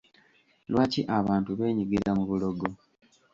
Lwaki 0.71 1.01
abantu 1.19 1.49
beenyigira 1.57 2.11
mu 2.17 2.23
bulogo? 2.29 2.65